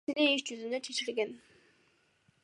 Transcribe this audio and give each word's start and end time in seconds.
Бул 0.05 0.11
маселе 0.13 0.31
иш 0.37 0.43
жүзүндө 0.49 0.79
чечилген. 0.87 1.35